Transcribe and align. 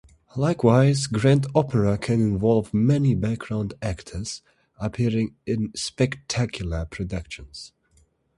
Likewise, 0.35 1.05
grand 1.05 1.45
opera 1.53 1.95
can 1.95 2.19
involve 2.19 2.73
many 2.73 3.13
background 3.13 3.75
actors 3.83 4.41
appearing 4.79 5.35
in 5.45 5.71
spectacular 5.75 6.85
productions. 6.85 7.71